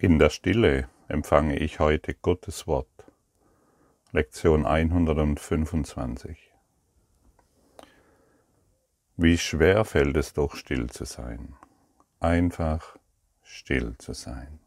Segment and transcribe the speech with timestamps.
[0.00, 2.86] In der Stille empfange ich heute Gottes Wort.
[4.12, 6.52] Lektion 125.
[9.16, 11.56] Wie schwer fällt es doch still zu sein.
[12.20, 12.96] Einfach
[13.42, 14.60] still zu sein.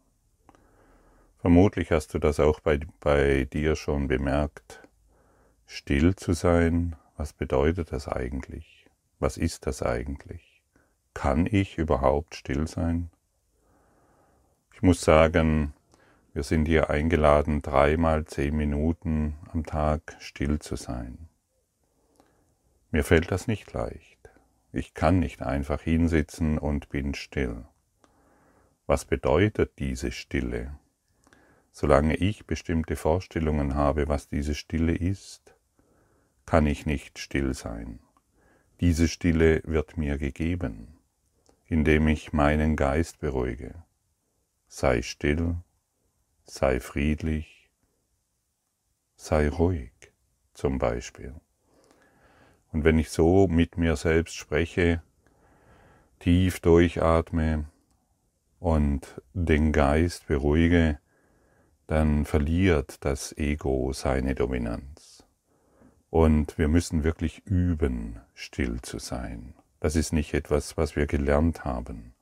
[1.40, 4.86] Vermutlich hast du das auch bei, bei dir schon bemerkt.
[5.66, 8.86] Still zu sein, was bedeutet das eigentlich?
[9.20, 10.62] Was ist das eigentlich?
[11.14, 13.12] Kann ich überhaupt still sein?
[14.82, 15.76] Ich muss sagen,
[16.34, 21.30] wir sind hier eingeladen, dreimal zehn Minuten am Tag still zu sein.
[22.90, 24.32] Mir fällt das nicht leicht.
[24.74, 27.64] Ich kann nicht einfach hinsitzen und bin still.
[28.88, 30.76] Was bedeutet diese Stille?
[31.72, 35.54] Solange ich bestimmte Vorstellungen habe, was diese Stille ist,
[36.48, 38.00] kann ich nicht still sein.
[38.80, 40.98] Diese Stille wird mir gegeben,
[41.68, 43.76] indem ich meinen Geist beruhige
[44.74, 45.58] sei still,
[46.46, 47.70] sei friedlich,
[49.18, 49.92] sei ruhig
[50.54, 51.36] zum Beispiel.
[52.72, 55.04] Und wenn ich so mit mir selbst spreche,
[56.20, 57.66] tief durchatme
[58.62, 61.00] und den Geist beruhige,
[61.88, 65.26] dann verliert das Ego seine Dominanz.
[66.10, 69.54] Und wir müssen wirklich üben, still zu sein.
[69.82, 72.14] Das ist nicht etwas, was wir gelernt haben.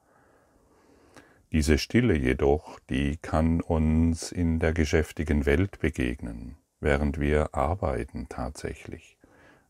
[1.51, 9.17] Diese Stille jedoch, die kann uns in der geschäftigen Welt begegnen, während wir arbeiten tatsächlich,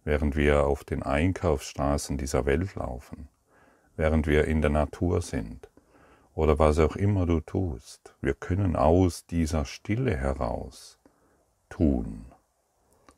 [0.03, 3.29] während wir auf den Einkaufsstraßen dieser Welt laufen,
[3.95, 5.69] während wir in der Natur sind
[6.35, 8.13] oder was auch immer du tust.
[8.19, 10.99] Wir können aus dieser Stille heraus
[11.69, 12.25] tun.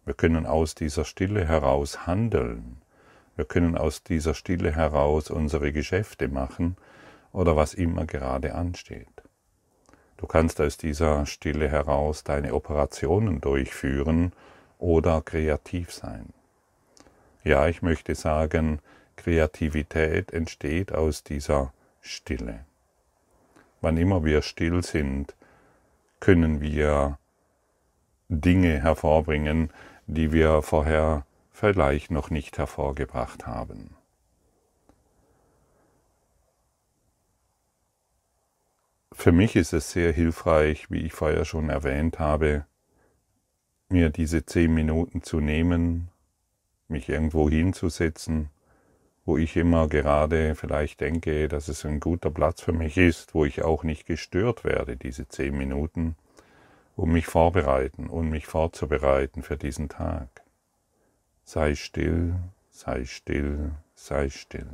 [0.05, 2.83] Wir können aus dieser Stille heraus handeln.
[3.35, 6.77] Wir können aus dieser Stille heraus unsere Geschäfte machen
[7.33, 9.07] oder was immer gerade ansteht.
[10.17, 14.33] Du kannst aus dieser Stille heraus deine Operationen durchführen
[14.77, 16.33] oder kreativ sein.
[17.43, 18.79] Ja, ich möchte sagen,
[19.15, 22.65] Kreativität entsteht aus dieser Stille.
[23.81, 25.35] Wann immer wir still sind,
[26.19, 27.17] können wir
[28.29, 29.71] Dinge hervorbringen,
[30.05, 33.95] die wir vorher vielleicht noch nicht hervorgebracht haben.
[39.13, 42.65] Für mich ist es sehr hilfreich, wie ich vorher schon erwähnt habe,
[43.89, 46.09] mir diese zehn Minuten zu nehmen,
[46.87, 48.49] mich irgendwo hinzusetzen,
[49.25, 53.45] wo ich immer gerade vielleicht denke, dass es ein guter Platz für mich ist, wo
[53.45, 56.15] ich auch nicht gestört werde, diese zehn Minuten,
[56.95, 60.29] um mich vorbereiten und mich vorzubereiten für diesen Tag.
[61.43, 62.35] Sei still,
[62.69, 64.69] sei still, sei still.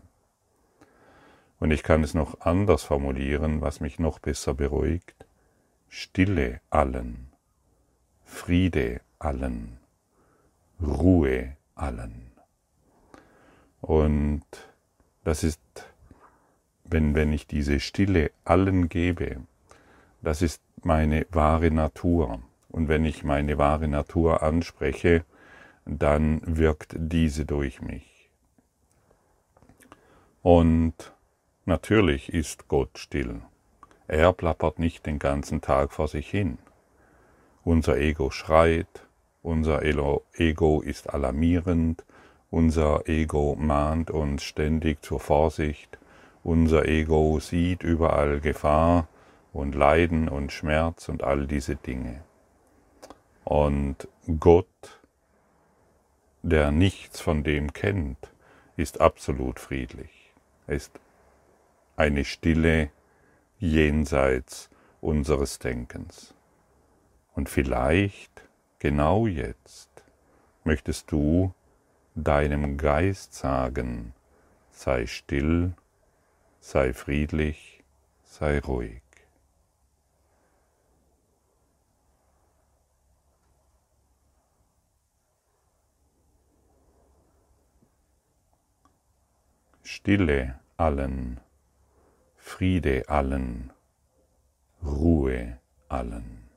[1.59, 5.25] Und ich kann es noch anders formulieren, was mich noch besser beruhigt.
[5.89, 7.31] Stille allen,
[8.25, 9.79] Friede allen,
[10.81, 12.31] Ruhe allen.
[13.81, 14.43] Und
[15.23, 15.61] das ist,
[16.83, 19.37] wenn, wenn ich diese Stille allen gebe,
[20.21, 22.41] das ist meine wahre Natur.
[22.69, 25.23] Und wenn ich meine wahre Natur anspreche,
[25.85, 28.29] dann wirkt diese durch mich.
[30.41, 31.13] Und
[31.67, 33.41] Natürlich ist Gott still.
[34.07, 36.59] Er plappert nicht den ganzen Tag vor sich hin.
[37.65, 39.05] Unser Ego schreit,
[39.43, 42.05] unser Ego ist alarmierend,
[42.51, 45.97] unser Ego mahnt uns ständig zur Vorsicht,
[46.41, 49.09] unser Ego sieht überall Gefahr
[49.51, 52.23] und Leiden und Schmerz und all diese Dinge.
[53.43, 54.07] Und
[54.39, 55.01] Gott,
[56.43, 58.31] der nichts von dem kennt,
[58.77, 60.31] ist absolut friedlich.
[60.65, 60.97] Er ist
[61.97, 62.91] eine Stille
[63.59, 64.69] jenseits
[65.01, 66.35] unseres Denkens.
[67.33, 68.43] Und vielleicht
[68.77, 69.89] genau jetzt
[70.63, 71.53] möchtest du
[72.13, 74.13] deinem Geist sagen,
[74.71, 75.73] sei still,
[76.59, 77.83] sei friedlich,
[78.23, 79.01] sei ruhig.
[89.81, 91.39] Stille allen
[92.47, 93.71] Friede allen,
[94.81, 95.59] Ruhe
[95.89, 96.47] allen.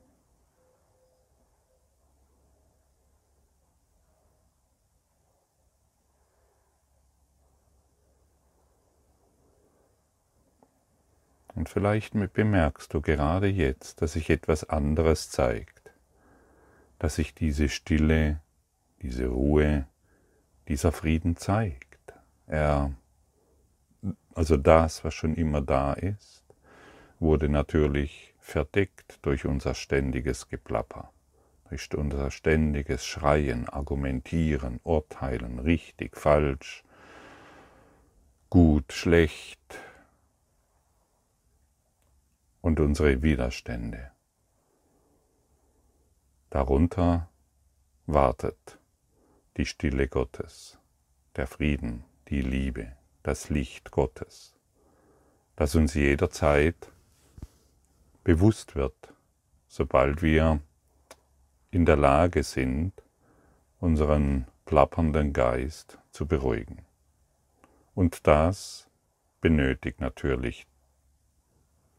[11.55, 15.93] Und vielleicht bemerkst du gerade jetzt, dass sich etwas anderes zeigt,
[17.01, 18.41] dass sich diese Stille,
[19.03, 19.87] diese Ruhe,
[20.69, 22.15] dieser Frieden zeigt.
[22.47, 22.95] Er
[24.35, 26.45] also das, was schon immer da ist,
[27.19, 31.13] wurde natürlich verdeckt durch unser ständiges Geplapper,
[31.69, 36.83] durch unser ständiges Schreien, Argumentieren, Urteilen, richtig, falsch,
[38.49, 39.79] gut, schlecht
[42.61, 44.11] und unsere Widerstände.
[46.51, 47.29] Darunter
[48.07, 48.79] wartet
[49.57, 50.79] die Stille Gottes,
[51.37, 54.55] der Frieden, die Liebe, das Licht Gottes,
[55.57, 56.91] das uns jederzeit
[58.25, 59.15] bewusst wird,
[59.69, 60.61] sobald wir
[61.71, 62.93] in der Lage sind,
[63.79, 66.85] unseren plappernden Geist zu beruhigen.
[67.95, 68.89] Und das
[69.41, 70.67] benötigt natürlich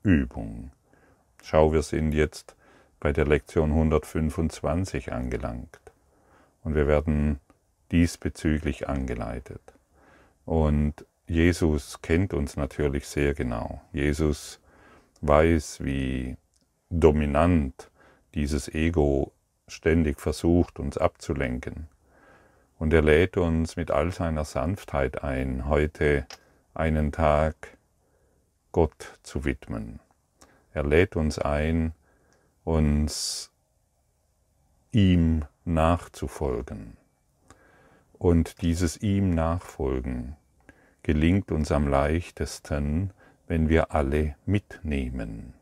[0.04, 0.72] Übung.
[1.44, 2.56] Schau, wir sind jetzt
[3.00, 5.80] bei der Lektion 125 angelangt
[6.64, 7.40] und wir werden
[7.92, 9.62] diesbezüglich angeleitet.
[10.46, 13.82] Und Jesus kennt uns natürlich sehr genau.
[13.94, 14.60] Jesus
[15.22, 16.38] weiß, wie
[16.90, 17.90] dominant
[18.34, 19.32] dieses Ego
[19.68, 21.88] ständig versucht, uns abzulenken.
[22.78, 26.26] Und er lädt uns mit all seiner Sanftheit ein, heute
[26.74, 27.78] einen Tag
[28.72, 30.00] Gott zu widmen.
[30.74, 31.94] Er lädt uns ein,
[32.64, 33.52] uns
[34.92, 36.98] ihm nachzufolgen.
[38.14, 40.36] Und dieses ihm nachfolgen
[41.04, 43.12] gelingt uns am leichtesten,
[43.48, 45.54] wenn wir alle mitnehmen.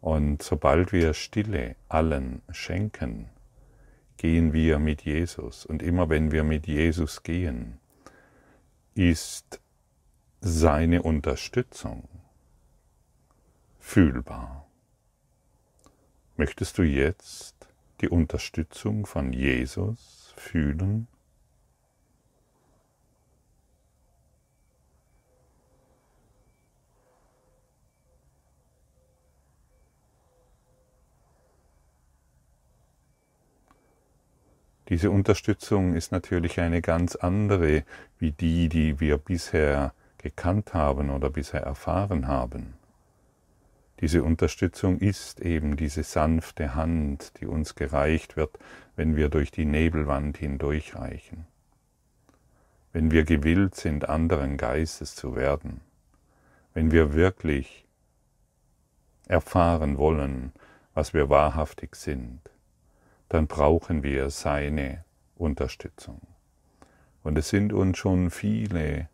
[0.00, 3.28] Und sobald wir Stille allen schenken,
[4.16, 5.66] gehen wir mit Jesus.
[5.66, 7.78] Und immer wenn wir mit Jesus gehen,
[8.94, 9.60] ist
[10.40, 12.08] seine Unterstützung
[13.78, 14.66] fühlbar.
[16.36, 17.54] Möchtest du jetzt
[18.00, 21.06] die Unterstützung von Jesus fühlen?
[34.90, 37.84] Diese Unterstützung ist natürlich eine ganz andere
[38.18, 42.74] wie die, die wir bisher gekannt haben oder bisher erfahren haben.
[44.00, 48.58] Diese Unterstützung ist eben diese sanfte Hand, die uns gereicht wird,
[48.96, 51.46] wenn wir durch die Nebelwand hindurchreichen,
[52.92, 55.82] wenn wir gewillt sind, anderen Geistes zu werden,
[56.74, 57.86] wenn wir wirklich
[59.28, 60.52] erfahren wollen,
[60.94, 62.40] was wir wahrhaftig sind
[63.30, 65.04] dann brauchen wir seine
[65.36, 66.20] Unterstützung.
[67.22, 69.08] Und es sind uns schon viele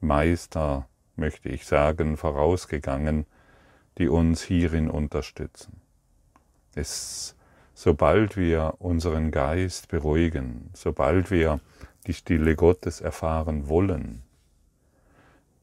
[0.00, 0.86] Meister,
[1.16, 3.24] möchte ich sagen, vorausgegangen,
[3.96, 5.80] die uns hierin unterstützen.
[6.74, 7.34] Es,
[7.74, 11.60] sobald wir unseren Geist beruhigen, sobald wir
[12.06, 14.22] die Stille Gottes erfahren wollen,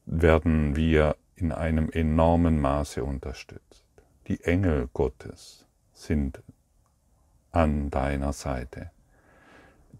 [0.07, 3.85] werden wir in einem enormen Maße unterstützt.
[4.27, 6.41] Die Engel Gottes sind
[7.53, 8.91] an deiner Seite.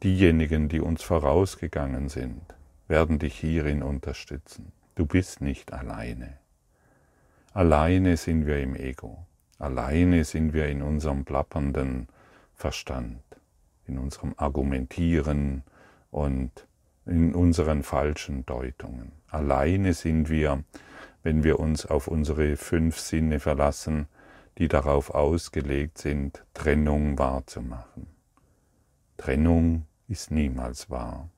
[0.01, 2.41] Diejenigen, die uns vorausgegangen sind,
[2.87, 4.73] werden dich hierin unterstützen.
[4.95, 6.37] Du bist nicht alleine.
[7.53, 9.25] Alleine sind wir im Ego.
[9.59, 12.07] Alleine sind wir in unserem plappernden
[12.53, 13.21] Verstand,
[13.87, 15.63] in unserem Argumentieren
[16.11, 16.67] und
[17.05, 19.11] in unseren falschen Deutungen.
[19.29, 20.63] Alleine sind wir,
[21.21, 24.07] wenn wir uns auf unsere fünf Sinne verlassen,
[24.57, 28.07] die darauf ausgelegt sind, Trennung wahrzumachen.
[29.17, 31.29] Trennung ist niemals wahr.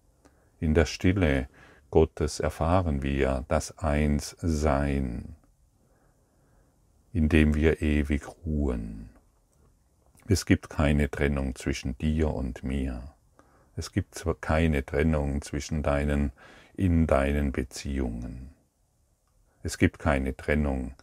[0.59, 1.47] In der Stille
[1.91, 5.35] Gottes erfahren wir das Einssein,
[7.13, 9.09] in dem wir ewig ruhen.
[10.27, 13.13] Es gibt keine Trennung zwischen dir und mir.
[13.77, 16.31] Es gibt zwar keine Trennung zwischen deinen
[16.75, 18.49] in deinen Beziehungen.
[19.63, 20.93] Es gibt keine Trennung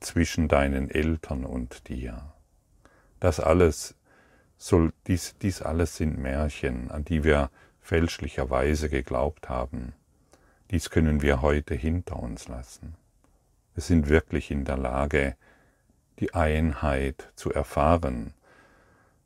[0.00, 2.32] zwischen deinen Eltern und dir.
[3.20, 3.96] Das alles
[4.56, 7.50] soll, dies, dies alles sind Märchen, an die wir
[7.80, 9.92] fälschlicherweise geglaubt haben.
[10.70, 12.94] Dies können wir heute hinter uns lassen.
[13.74, 15.36] Wir sind wirklich in der Lage,
[16.20, 18.32] die Einheit zu erfahren.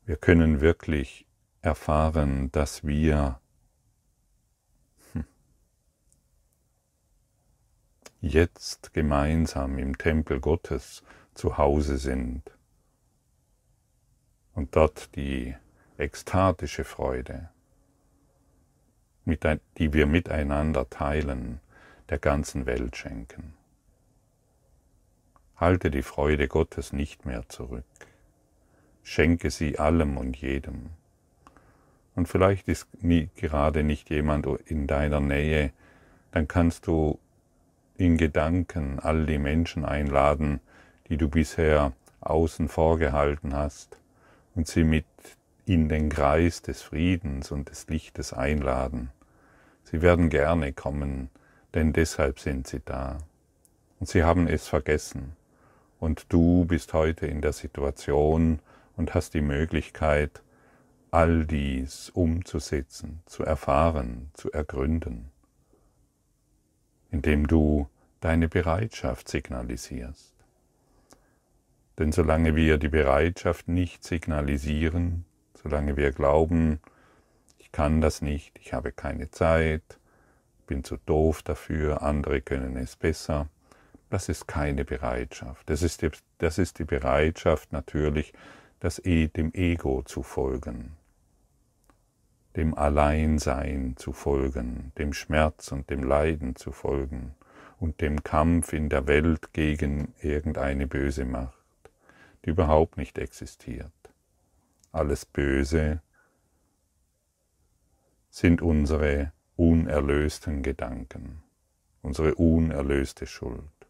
[0.05, 1.25] Wir können wirklich
[1.61, 3.39] erfahren, dass wir
[8.21, 12.43] jetzt gemeinsam im Tempel Gottes zu Hause sind
[14.55, 15.55] und dort die
[15.97, 17.49] ekstatische Freude,
[19.25, 21.61] die wir miteinander teilen,
[22.09, 23.53] der ganzen Welt schenken.
[25.55, 27.85] Halte die Freude Gottes nicht mehr zurück.
[29.03, 30.89] Schenke sie allem und jedem.
[32.15, 35.71] Und vielleicht ist nie, gerade nicht jemand in deiner Nähe,
[36.31, 37.19] dann kannst du
[37.99, 40.61] in Gedanken all die Menschen einladen,
[41.09, 41.91] die du bisher
[42.21, 43.97] außen vorgehalten hast
[44.55, 45.05] und sie mit
[45.65, 49.11] in den Kreis des Friedens und des Lichtes einladen.
[49.83, 51.29] Sie werden gerne kommen,
[51.73, 53.17] denn deshalb sind sie da.
[53.99, 55.35] Und sie haben es vergessen.
[55.99, 58.59] Und du bist heute in der Situation
[58.95, 60.41] und hast die Möglichkeit,
[61.11, 65.31] all dies umzusetzen, zu erfahren, zu ergründen,
[67.11, 67.87] indem du
[68.19, 70.33] deine Bereitschaft signalisierst.
[71.97, 75.25] Denn solange wir die Bereitschaft nicht signalisieren,
[75.61, 76.79] solange wir glauben,
[77.57, 79.99] ich kann das nicht, ich habe keine Zeit,
[80.65, 83.47] bin zu doof dafür, andere können es besser,
[84.09, 85.69] das ist keine Bereitschaft.
[85.69, 88.33] Das ist die, das ist die Bereitschaft natürlich,
[88.79, 90.95] das e, dem Ego zu folgen,
[92.59, 97.33] dem Alleinsein zu folgen, dem Schmerz und dem Leiden zu folgen
[97.79, 101.53] und dem Kampf in der Welt gegen irgendeine böse Macht,
[102.43, 103.93] die überhaupt nicht existiert.
[104.91, 106.01] Alles Böse
[108.29, 111.41] sind unsere unerlösten Gedanken,
[112.01, 113.87] unsere unerlöste Schuld,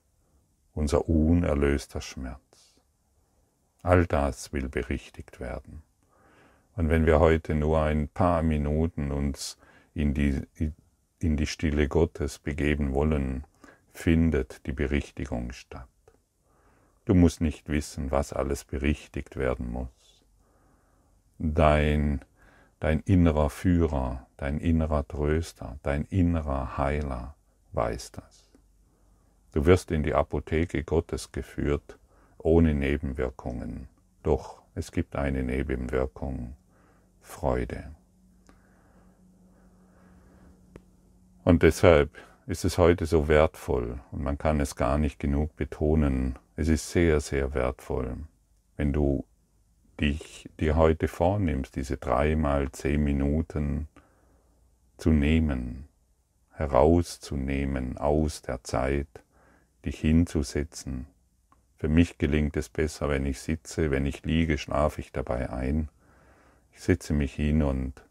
[0.76, 2.76] unser unerlöster Schmerz.
[3.82, 5.82] All das will berichtigt werden.
[6.80, 9.58] Und wenn wir heute nur ein paar Minuten uns
[9.94, 10.42] in die,
[11.20, 13.44] in die Stille Gottes begeben wollen,
[13.92, 15.90] findet die Berichtigung statt.
[17.04, 20.24] Du musst nicht wissen, was alles berichtigt werden muss.
[21.38, 22.24] Dein,
[22.80, 27.36] dein innerer Führer, dein innerer Tröster, dein innerer Heiler
[27.74, 28.54] weiß das.
[29.52, 32.00] Du wirst in die Apotheke Gottes geführt,
[32.38, 33.90] ohne Nebenwirkungen.
[34.24, 36.56] Doch es gibt eine Nebenwirkung,
[37.30, 37.96] Freude.
[41.46, 42.18] Und deshalb
[42.48, 46.38] ist es heute so wertvoll und man kann es gar nicht genug betonen.
[46.56, 48.18] Es ist sehr, sehr wertvoll,
[48.76, 49.26] wenn du
[50.02, 53.88] dich dir heute vornimmst, diese dreimal zehn Minuten
[54.98, 55.88] zu nehmen,
[56.52, 59.24] herauszunehmen aus der Zeit,
[59.86, 61.06] dich hinzusetzen.
[61.78, 65.90] Für mich gelingt es besser, wenn ich sitze, wenn ich liege, schlafe ich dabei ein.
[66.80, 68.06] Setze mich hin und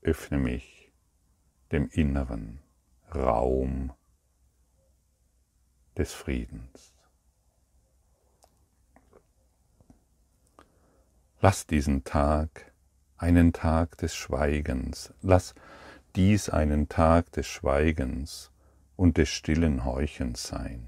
[0.00, 0.90] öffne mich
[1.70, 2.60] dem Inneren.
[3.14, 3.92] Raum
[5.94, 6.94] des Friedens.
[11.42, 12.72] Lass diesen Tag
[13.18, 15.54] einen Tag des Schweigens, lass
[16.16, 18.50] dies einen Tag des Schweigens
[18.96, 20.86] und des stillen Horchens sein.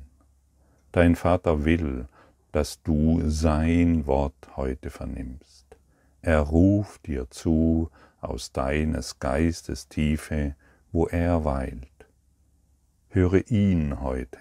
[0.93, 2.09] Dein Vater will,
[2.53, 5.66] dass du sein Wort heute vernimmst.
[6.27, 7.89] Er ruft dir zu
[8.21, 10.57] aus deines Geistes Tiefe,
[10.91, 12.09] wo er weilt.
[13.11, 14.41] Höre ihn heute.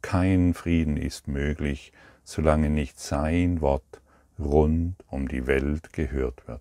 [0.00, 1.92] Kein Frieden ist möglich,
[2.24, 4.00] solange nicht sein Wort
[4.40, 6.60] rund um die Welt gehört wird,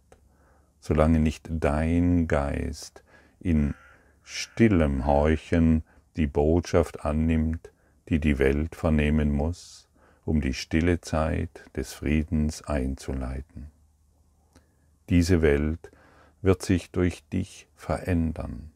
[0.79, 3.03] solange nicht dein Geist
[3.39, 3.73] in
[4.21, 5.81] stillem Horchen
[6.15, 7.71] die Botschaft annimmt,
[8.07, 9.89] die die Welt vernehmen muss,
[10.25, 13.71] um die stille Zeit des Friedens einzuleiten.
[15.10, 15.91] Diese Welt
[16.41, 18.72] wird sich durch dich verändern.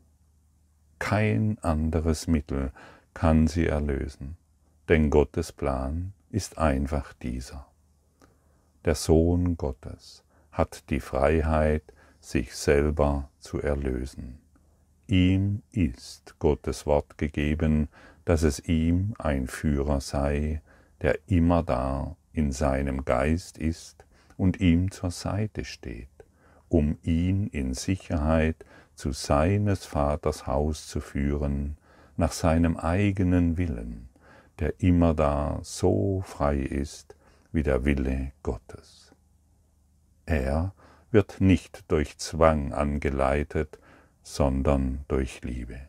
[0.99, 2.71] Kein anderes Mittel
[3.13, 4.37] kann sie erlösen,
[4.89, 7.67] denn Gottes Plan ist einfach dieser.
[8.85, 11.83] Der Sohn Gottes hat die Freiheit,
[12.19, 14.39] sich selber zu erlösen.
[15.07, 17.87] Ihm ist Gottes Wort gegeben,
[18.25, 20.61] dass es ihm ein Führer sei,
[21.01, 24.05] der immer da in seinem Geist ist
[24.37, 26.09] und ihm zur Seite steht,
[26.69, 31.77] um ihn in Sicherheit zu seines Vaters Haus zu führen,
[32.17, 34.09] nach seinem eigenen Willen,
[34.59, 37.15] der immer da so frei ist
[37.51, 39.13] wie der Wille Gottes.
[40.25, 40.73] Er
[41.11, 43.79] wird nicht durch Zwang angeleitet,
[44.23, 45.79] sondern durch Liebe.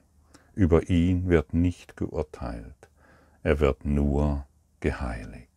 [0.55, 2.89] Über ihn wird nicht geurteilt,
[3.43, 4.47] er wird nur
[4.81, 5.49] geheiligt.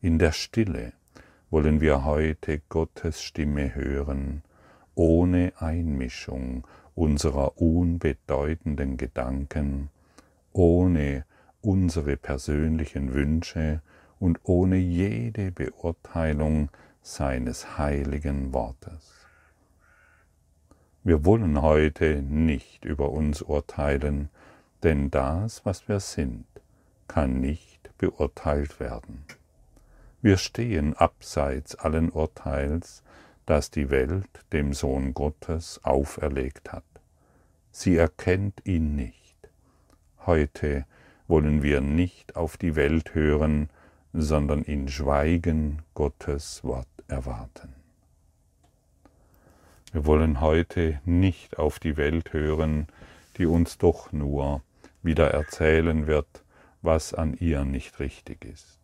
[0.00, 0.92] In der Stille
[1.54, 4.42] wollen wir heute Gottes Stimme hören,
[4.96, 9.88] ohne Einmischung unserer unbedeutenden Gedanken,
[10.52, 11.24] ohne
[11.60, 13.82] unsere persönlichen Wünsche
[14.18, 16.70] und ohne jede Beurteilung
[17.02, 19.12] seines heiligen Wortes.
[21.04, 24.28] Wir wollen heute nicht über uns urteilen,
[24.82, 26.46] denn das, was wir sind,
[27.06, 29.24] kann nicht beurteilt werden.
[30.24, 33.02] Wir stehen abseits allen Urteils,
[33.44, 36.86] das die Welt dem Sohn Gottes auferlegt hat.
[37.70, 39.36] Sie erkennt ihn nicht.
[40.24, 40.86] Heute
[41.28, 43.68] wollen wir nicht auf die Welt hören,
[44.14, 47.74] sondern in Schweigen Gottes Wort erwarten.
[49.92, 52.86] Wir wollen heute nicht auf die Welt hören,
[53.36, 54.62] die uns doch nur
[55.02, 56.42] wieder erzählen wird,
[56.80, 58.83] was an ihr nicht richtig ist.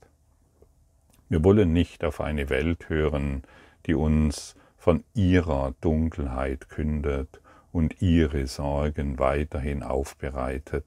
[1.31, 3.45] Wir wollen nicht auf eine Welt hören,
[3.87, 7.41] die uns von ihrer Dunkelheit kündet
[7.73, 10.85] und ihre Sorgen weiterhin aufbereitet,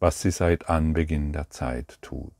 [0.00, 2.32] was sie seit Anbeginn der Zeit tut.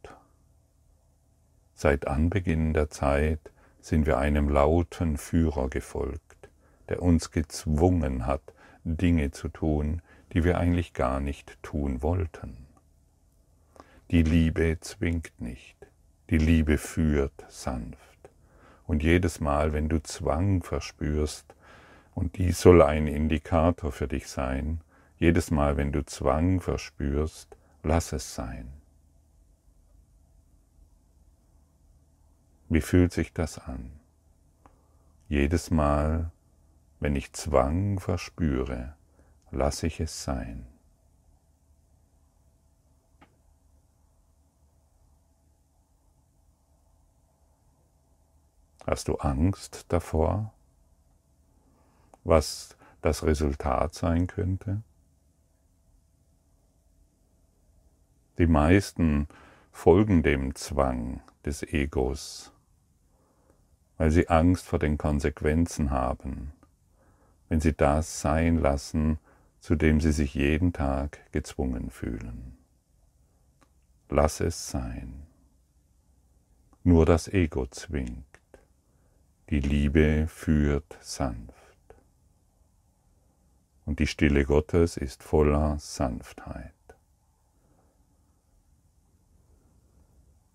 [1.74, 6.48] Seit Anbeginn der Zeit sind wir einem lauten Führer gefolgt,
[6.88, 8.54] der uns gezwungen hat,
[8.84, 10.00] Dinge zu tun,
[10.32, 12.66] die wir eigentlich gar nicht tun wollten.
[14.10, 15.76] Die Liebe zwingt nicht,
[16.32, 18.30] die Liebe führt sanft.
[18.86, 21.54] Und jedes Mal, wenn du Zwang verspürst,
[22.14, 24.80] und dies soll ein Indikator für dich sein,
[25.18, 28.72] jedes Mal, wenn du Zwang verspürst, lass es sein.
[32.70, 33.92] Wie fühlt sich das an?
[35.28, 36.30] Jedes Mal,
[36.98, 38.96] wenn ich Zwang verspüre,
[39.50, 40.71] lasse ich es sein.
[48.86, 50.52] Hast du Angst davor,
[52.24, 54.82] was das Resultat sein könnte?
[58.38, 59.28] Die meisten
[59.70, 62.52] folgen dem Zwang des Egos
[64.02, 66.52] weil sie Angst vor den Konsequenzen haben,
[67.48, 69.20] wenn sie das sein lassen,
[69.60, 72.58] zu dem sie sich jeden Tag gezwungen fühlen.
[74.08, 75.22] Lass es sein.
[76.82, 78.31] Nur das Ego zwingt.
[79.52, 81.52] Die Liebe führt sanft.
[83.84, 86.72] Und die Stille Gottes ist voller Sanftheit.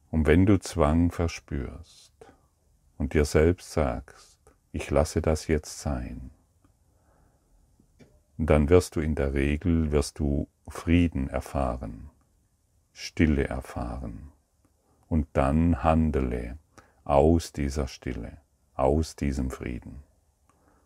[0.09, 2.11] Und wenn du Zwang verspürst,
[2.97, 4.39] und dir selbst sagst,
[4.71, 6.31] ich lasse das jetzt sein,
[8.39, 12.09] dann wirst du in der Regel, wirst du Frieden erfahren,
[12.93, 14.31] Stille erfahren
[15.07, 16.57] und dann handele
[17.03, 18.41] aus dieser Stille,
[18.77, 20.03] aus diesem Frieden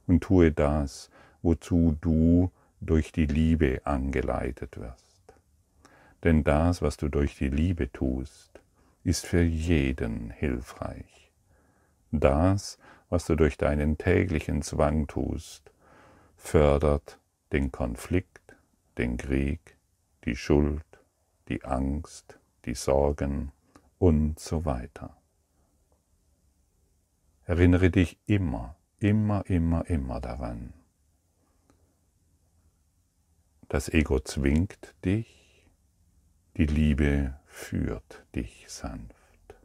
[0.08, 1.10] und tue das,
[1.42, 5.34] wozu du durch die Liebe angeleitet wirst.
[6.24, 8.62] Denn das, was du durch die Liebe tust,
[9.04, 11.32] ist für jeden hilfreich.
[12.12, 12.78] Das,
[13.10, 15.72] was du durch deinen täglichen Zwang tust,
[16.38, 17.20] fördert
[17.52, 18.56] den Konflikt,
[18.98, 19.78] den Krieg,
[20.26, 20.86] die Schuld,
[21.48, 23.52] die Angst, die Sorgen
[23.98, 25.21] und so weiter.
[27.52, 30.72] Erinnere dich immer, immer, immer, immer daran.
[33.68, 35.70] Das Ego zwingt dich,
[36.56, 39.58] die Liebe führt dich sanft.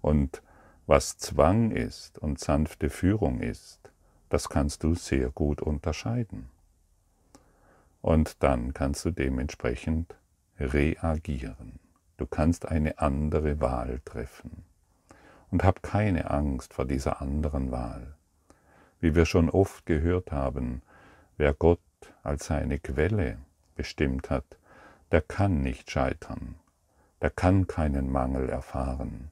[0.00, 0.44] Und
[0.86, 3.90] was Zwang ist und sanfte Führung ist,
[4.28, 6.50] das kannst du sehr gut unterscheiden.
[8.00, 10.14] Und dann kannst du dementsprechend
[10.60, 11.80] reagieren.
[12.16, 14.62] Du kannst eine andere Wahl treffen.
[15.50, 18.14] Und hab keine Angst vor dieser anderen Wahl.
[19.00, 20.82] Wie wir schon oft gehört haben,
[21.36, 21.80] wer Gott
[22.22, 23.38] als seine Quelle
[23.74, 24.58] bestimmt hat,
[25.12, 26.56] der kann nicht scheitern,
[27.22, 29.30] der kann keinen Mangel erfahren,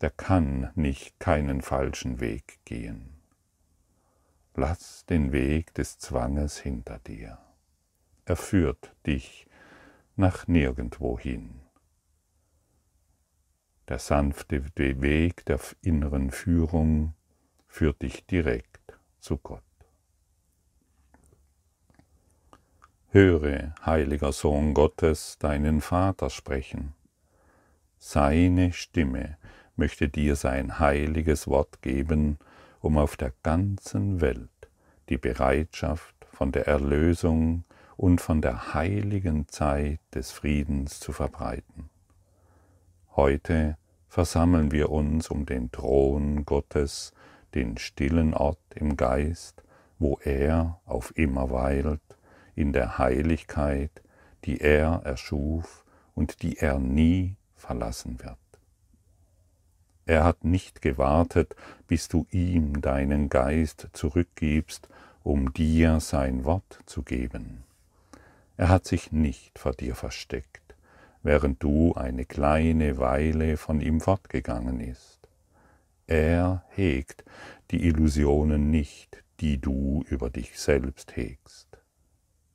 [0.00, 3.14] der kann nicht keinen falschen Weg gehen.
[4.54, 7.38] Lass den Weg des Zwanges hinter dir.
[8.24, 9.46] Er führt dich
[10.16, 11.63] nach nirgendwohin.
[13.88, 17.14] Der sanfte Weg der inneren Führung
[17.68, 19.62] führt dich direkt zu Gott.
[23.10, 26.94] Höre, heiliger Sohn Gottes, deinen Vater sprechen.
[27.98, 29.36] Seine Stimme
[29.76, 32.38] möchte dir sein heiliges Wort geben,
[32.80, 34.50] um auf der ganzen Welt
[35.08, 37.64] die Bereitschaft von der Erlösung
[37.96, 41.90] und von der heiligen Zeit des Friedens zu verbreiten.
[43.16, 43.76] Heute
[44.08, 47.12] versammeln wir uns um den Thron Gottes,
[47.54, 49.62] den stillen Ort im Geist,
[50.00, 52.02] wo er auf immer weilt,
[52.56, 54.02] in der Heiligkeit,
[54.44, 55.84] die er erschuf
[56.16, 58.36] und die er nie verlassen wird.
[60.06, 61.54] Er hat nicht gewartet,
[61.86, 64.88] bis du ihm deinen Geist zurückgibst,
[65.22, 67.62] um dir sein Wort zu geben.
[68.56, 70.63] Er hat sich nicht vor dir versteckt,
[71.24, 75.26] während du eine kleine Weile von ihm fortgegangen ist.
[76.06, 77.24] Er hegt
[77.70, 81.66] die Illusionen nicht, die du über dich selbst hegst.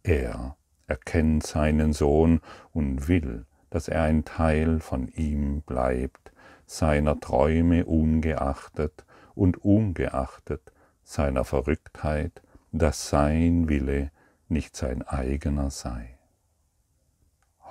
[0.04, 0.56] Er
[0.88, 6.32] erkennt seinen Sohn und will, dass er ein Teil von ihm bleibt,
[6.66, 9.04] seiner Träume ungeachtet
[9.34, 10.72] und ungeachtet
[11.04, 14.12] seiner Verrücktheit, dass sein Wille
[14.48, 16.20] nicht sein eigener sei.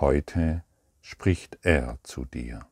[0.01, 0.65] Heute
[1.09, 2.67] spricht er zu dir.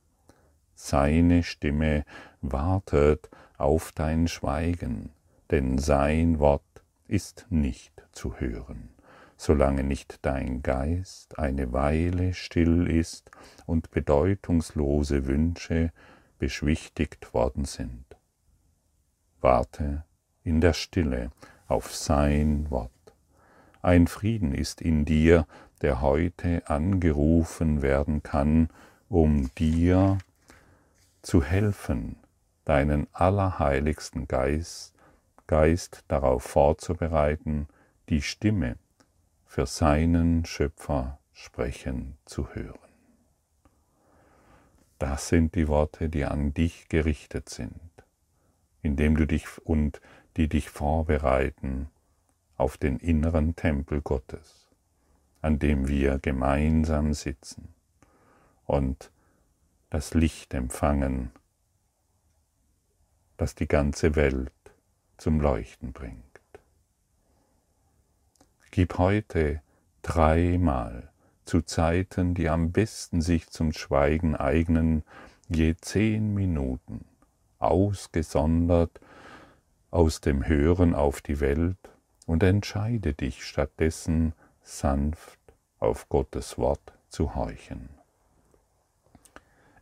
[0.75, 2.05] Seine Stimme
[2.43, 5.09] wartet auf dein Schweigen,
[5.51, 8.91] denn sein Wort ist nicht zu hören,
[9.39, 13.31] solange nicht dein Geist eine Weile still ist
[13.65, 15.91] und bedeutungslose Wünsche
[16.39, 18.05] beschwichtigt worden sind.
[19.41, 20.05] Warte
[20.43, 21.31] in der Stille
[21.69, 22.91] auf sein Wort.
[23.81, 25.47] Ein Frieden ist in dir,
[25.87, 28.71] der heute angerufen werden kann,
[29.09, 30.19] um dir
[31.23, 32.17] zu helfen,
[32.65, 34.95] deinen allerheiligsten Geist,
[35.47, 37.69] Geist darauf vorzubereiten,
[38.09, 38.79] die Stimme
[39.45, 42.91] für seinen Schöpfer sprechen zu hören.
[44.99, 47.79] Das sind die Worte, die an dich gerichtet sind,
[48.83, 50.01] indem du dich und
[50.37, 51.91] die dich vorbereiten
[52.57, 54.56] auf den inneren Tempel Gottes,
[55.43, 57.75] an dem wir gemeinsam sitzen
[58.65, 59.11] und
[59.91, 61.31] das Licht empfangen,
[63.37, 64.53] das die ganze Welt
[65.17, 66.23] zum Leuchten bringt.
[68.71, 69.63] Gib heute
[70.03, 71.11] dreimal
[71.45, 75.05] zu Zeiten, die am besten sich zum Schweigen eignen,
[75.49, 77.05] je zehn Minuten,
[77.59, 79.01] ausgesondert
[79.91, 81.79] aus dem Hören auf die Welt
[82.27, 84.35] und entscheide dich stattdessen
[84.67, 85.39] sanft
[85.79, 87.89] auf Gottes Wort zu horchen.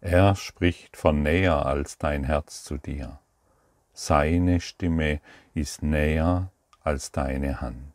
[0.03, 3.18] Er spricht von näher als dein Herz zu dir.
[3.94, 5.20] Seine Stimme
[5.55, 6.51] ist näher
[6.83, 7.94] als deine Hand.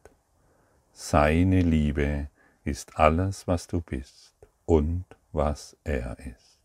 [0.92, 2.30] Seine Liebe
[2.64, 4.34] ist alles, was du bist
[4.66, 6.60] und was er ist.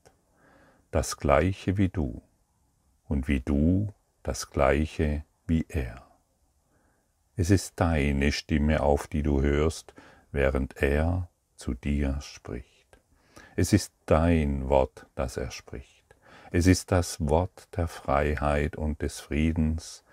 [0.90, 2.22] Das gleiche wie du
[3.08, 6.02] und wie du das gleiche wie er.
[7.36, 9.92] Es ist deine Stimme, auf die du hörst,
[10.34, 12.98] während er zu dir spricht.
[13.56, 16.04] Es ist dein Wort, das er spricht.
[16.50, 20.04] Es ist das Wort der Freiheit und des Friedens,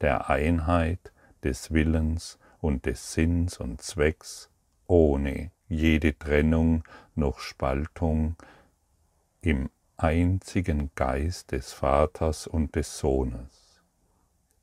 [0.00, 1.12] der Einheit,
[1.44, 4.50] des Willens und des Sinns und Zwecks,
[4.88, 6.82] ohne jede Trennung
[7.14, 8.36] noch Spaltung
[9.40, 13.80] im einzigen Geist des Vaters und des Sohnes.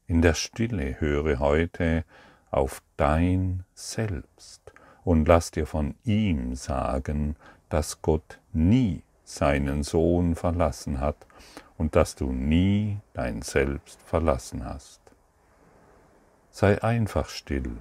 [0.08, 2.04] In der Stille höre heute
[2.52, 4.65] auf dein Selbst
[5.06, 7.38] und lass dir von ihm sagen,
[7.70, 11.16] dass Gott nie seinen Sohn verlassen hat
[11.78, 15.00] und dass du nie dein Selbst verlassen hast.
[16.52, 17.78] Sei einfach still,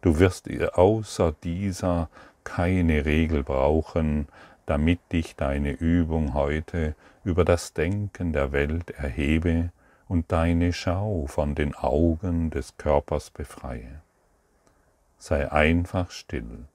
[0.00, 2.08] du wirst außer dieser
[2.44, 4.28] keine Regel brauchen,
[4.64, 9.70] damit dich deine Übung heute über das Denken der Welt erhebe
[10.08, 14.05] und deine Schau von den Augen des Körpers befreie.
[15.18, 16.66] Sei einfach still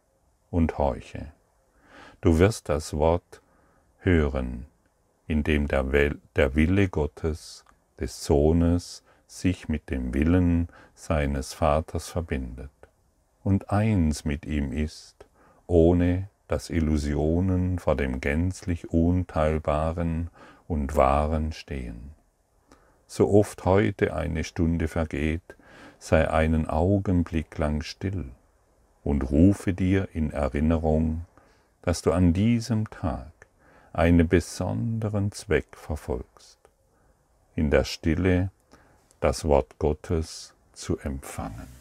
[0.49, 1.31] und horche.
[2.21, 3.41] Du wirst das Wort
[3.99, 4.65] hören,
[5.27, 5.91] in dem der,
[6.55, 7.65] Wille Gottes,
[7.99, 12.69] des Sohnes, sich mit dem Willen seines Vaters verbindet
[13.43, 15.25] und eins mit ihm ist,
[15.67, 20.29] ohne dass Illusionen vor dem gänzlich Unteilbaren
[20.67, 22.11] und Wahren stehen.
[23.07, 25.55] So oft heute eine Stunde vergeht,
[26.01, 28.25] sei einen Augenblick lang still
[29.03, 31.25] und rufe dir in Erinnerung
[31.81, 33.31] dass du an diesem Tag
[33.93, 36.59] einen besonderen Zweck verfolgst,
[37.55, 38.51] in der Stille
[39.19, 41.80] das Wort Gottes zu empfangen.